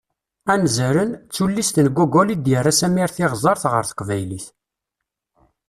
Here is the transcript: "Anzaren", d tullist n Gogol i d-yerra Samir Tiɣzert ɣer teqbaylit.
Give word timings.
"Anzaren", 0.53 1.11
d 1.15 1.17
tullist 1.35 1.75
n 1.85 1.87
Gogol 1.97 2.29
i 2.33 2.35
d-yerra 2.37 2.73
Samir 2.79 3.09
Tiɣzert 3.15 3.63
ɣer 3.71 3.83
teqbaylit. 3.85 4.45